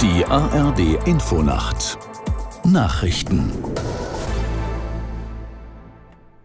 [0.00, 1.98] Die ARD Infonacht
[2.64, 3.50] Nachrichten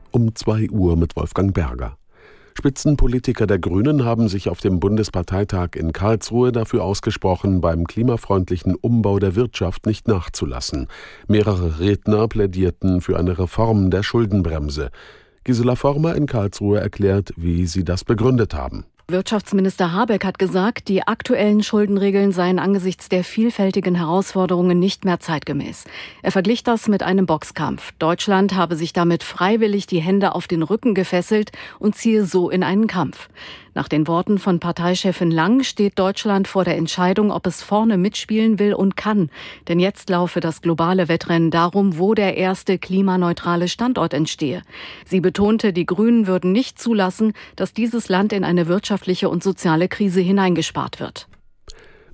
[0.10, 2.00] um 2 Uhr mit Wolfgang Berger.
[2.58, 9.20] Spitzenpolitiker der Grünen haben sich auf dem Bundesparteitag in Karlsruhe dafür ausgesprochen, beim klimafreundlichen Umbau
[9.20, 10.88] der Wirtschaft nicht nachzulassen.
[11.28, 14.90] Mehrere Redner plädierten für eine Reform der Schuldenbremse.
[15.44, 18.86] Gisela Former in Karlsruhe erklärt, wie sie das begründet haben.
[19.14, 25.86] Wirtschaftsminister Habeck hat gesagt, die aktuellen Schuldenregeln seien angesichts der vielfältigen Herausforderungen nicht mehr zeitgemäß.
[26.24, 27.92] Er verglich das mit einem Boxkampf.
[28.00, 32.64] Deutschland habe sich damit freiwillig die Hände auf den Rücken gefesselt und ziehe so in
[32.64, 33.30] einen Kampf.
[33.76, 38.60] Nach den Worten von Parteichefin Lang steht Deutschland vor der Entscheidung, ob es vorne mitspielen
[38.60, 39.32] will und kann.
[39.68, 44.62] Denn jetzt laufe das globale Wettrennen darum, wo der erste klimaneutrale Standort entstehe.
[45.06, 49.88] Sie betonte, die Grünen würden nicht zulassen, dass dieses Land in eine wirtschaftliche und soziale
[49.88, 51.28] Krise hineingespart wird.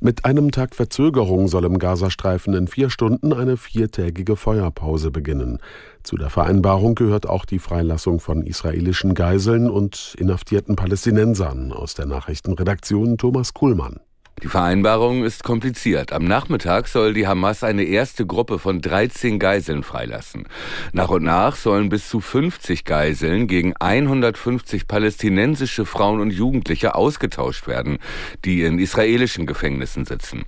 [0.01, 5.59] Mit einem Tag Verzögerung soll im Gazastreifen in vier Stunden eine viertägige Feuerpause beginnen.
[6.03, 12.05] Zu der Vereinbarung gehört auch die Freilassung von israelischen Geiseln und inhaftierten Palästinensern aus der
[12.05, 13.99] Nachrichtenredaktion Thomas Kuhlmann.
[14.41, 16.13] Die Vereinbarung ist kompliziert.
[16.13, 20.47] Am Nachmittag soll die Hamas eine erste Gruppe von 13 Geiseln freilassen.
[20.93, 27.67] Nach und nach sollen bis zu 50 Geiseln gegen 150 palästinensische Frauen und Jugendliche ausgetauscht
[27.67, 27.97] werden,
[28.45, 30.45] die in israelischen Gefängnissen sitzen.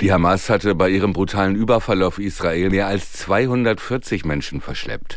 [0.00, 5.16] Die Hamas hatte bei ihrem brutalen Überfall auf Israel mehr als 240 Menschen verschleppt.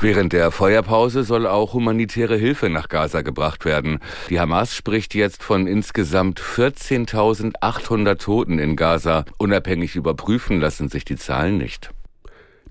[0.00, 4.00] Während der Feuerpause soll auch humanitäre Hilfe nach Gaza gebracht werden.
[4.28, 9.26] Die Hamas spricht jetzt von insgesamt 14.000 1800 Toten in Gaza.
[9.36, 11.90] Unabhängig überprüfen lassen sich die Zahlen nicht.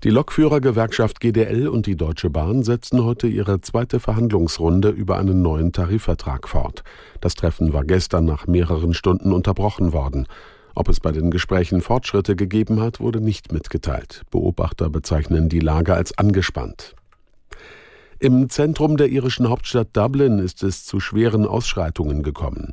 [0.02, 5.72] Die Lokführergewerkschaft GDL und die Deutsche Bahn setzen heute ihre zweite Verhandlungsrunde über einen neuen
[5.72, 6.82] Tarifvertrag fort.
[7.20, 10.26] Das Treffen war gestern nach mehreren Stunden unterbrochen worden.
[10.74, 14.22] Ob es bei den Gesprächen Fortschritte gegeben hat, wurde nicht mitgeteilt.
[14.30, 16.94] Beobachter bezeichnen die Lage als angespannt.
[18.20, 22.72] Im Zentrum der irischen Hauptstadt Dublin ist es zu schweren Ausschreitungen gekommen.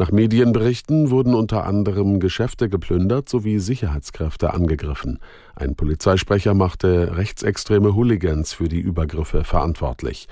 [0.00, 5.18] Nach Medienberichten wurden unter anderem Geschäfte geplündert sowie Sicherheitskräfte angegriffen.
[5.56, 10.28] Ein Polizeisprecher machte rechtsextreme Hooligans für die Übergriffe verantwortlich.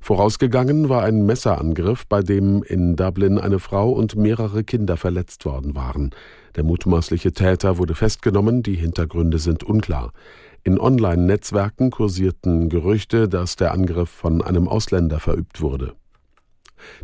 [0.00, 5.74] Vorausgegangen war ein Messerangriff, bei dem in Dublin eine Frau und mehrere Kinder verletzt worden
[5.74, 6.12] waren.
[6.56, 10.14] Der mutmaßliche Täter wurde festgenommen, die Hintergründe sind unklar.
[10.64, 15.92] In Online-Netzwerken kursierten Gerüchte, dass der Angriff von einem Ausländer verübt wurde.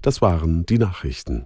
[0.00, 1.44] Das waren die Nachrichten.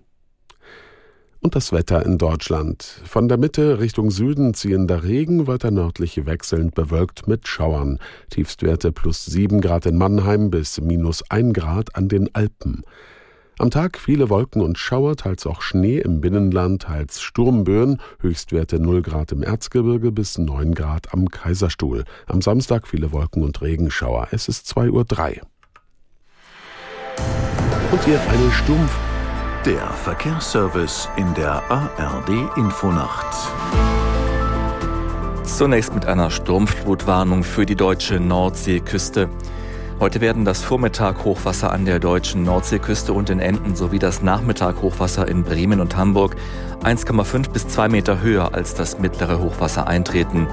[1.43, 2.83] Und das Wetter in Deutschland.
[3.05, 7.99] Von der Mitte Richtung Süden ziehender Regen, weiter nördlich wechselnd bewölkt mit Schauern.
[8.29, 12.83] Tiefstwerte plus 7 Grad in Mannheim bis minus 1 Grad an den Alpen.
[13.59, 19.01] Am Tag viele Wolken und Schauer, teils auch Schnee im Binnenland, teils Sturmböen, Höchstwerte 0
[19.01, 22.05] Grad im Erzgebirge bis 9 Grad am Kaiserstuhl.
[22.27, 24.29] Am Samstag viele Wolken und Regenschauer.
[24.31, 25.47] Es ist 2.03 Uhr.
[27.93, 29.10] Und hier eine Stumpf
[29.67, 33.27] der Verkehrsservice in der ARD Infonacht.
[35.45, 39.29] Zunächst mit einer Sturmflutwarnung für die deutsche Nordseeküste.
[39.99, 44.81] Heute werden das Vormittag Hochwasser an der deutschen Nordseeküste und in Enden sowie das Nachmittag
[44.81, 46.37] Hochwasser in Bremen und Hamburg
[46.83, 50.49] 1,5 bis 2 Meter höher als das mittlere Hochwasser eintreten.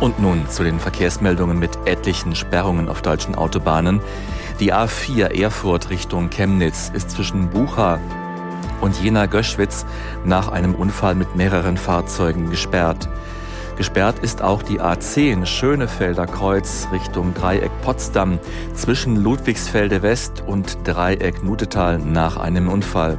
[0.00, 4.00] Und nun zu den Verkehrsmeldungen mit etlichen Sperrungen auf deutschen Autobahnen.
[4.58, 8.00] Die A4 Erfurt Richtung Chemnitz ist zwischen Bucha
[8.80, 9.86] und Jena-Göschwitz
[10.24, 13.08] nach einem Unfall mit mehreren Fahrzeugen gesperrt.
[13.76, 18.38] Gesperrt ist auch die A10 Schönefelder Kreuz Richtung Dreieck Potsdam
[18.74, 23.18] zwischen Ludwigsfelde West und Dreieck Nutetal nach einem Unfall.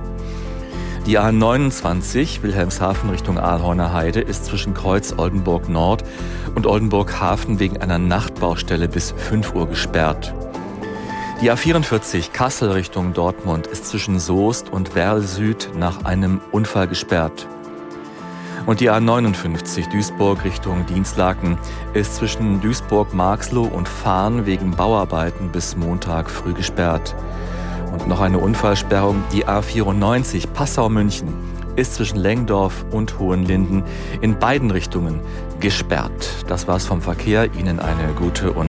[1.05, 6.03] Die A29 Wilhelmshaven Richtung Aalhorner Heide ist zwischen Kreuz Oldenburg Nord
[6.55, 10.33] und Oldenburg Hafen wegen einer Nachtbaustelle bis 5 Uhr gesperrt.
[11.41, 17.45] Die A44 Kassel Richtung Dortmund ist zwischen Soest und Werl Süd nach einem Unfall gesperrt.
[18.65, 21.57] Und die A59 Duisburg Richtung Dienstlaken
[21.93, 27.13] ist zwischen Duisburg-Marxloh und Fahn wegen Bauarbeiten bis Montag früh gesperrt.
[27.91, 31.33] Und noch eine Unfallsperrung, die A94 Passau-München
[31.75, 33.83] ist zwischen Lengdorf und Hohenlinden
[34.21, 35.19] in beiden Richtungen
[35.59, 36.45] gesperrt.
[36.47, 37.53] Das war's vom Verkehr.
[37.53, 38.67] Ihnen eine gute und